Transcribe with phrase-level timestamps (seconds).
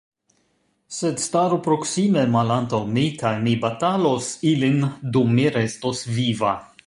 [0.99, 4.83] Sed staru proksime malantaŭ mi, kaj mi batalos ilin
[5.17, 6.59] dum mi restos viva.